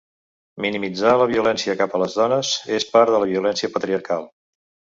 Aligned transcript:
Minimitzar 0.63 1.11
la 1.19 1.27
violència 1.31 1.75
cap 1.83 1.93
a 1.93 2.01
les 2.05 2.17
dones 2.23 2.55
és 2.81 2.89
part 2.97 3.15
de 3.17 3.23
la 3.27 3.31
violència 3.35 3.73
patriarcal. 3.77 4.31